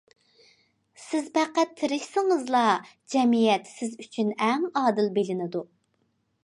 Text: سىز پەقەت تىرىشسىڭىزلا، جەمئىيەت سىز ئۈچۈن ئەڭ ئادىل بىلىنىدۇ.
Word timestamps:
سىز 1.01 1.27
پەقەت 1.35 1.75
تىرىشسىڭىزلا، 1.81 2.63
جەمئىيەت 3.15 3.71
سىز 3.75 3.95
ئۈچۈن 4.05 4.35
ئەڭ 4.47 4.69
ئادىل 4.83 5.15
بىلىنىدۇ. 5.21 5.65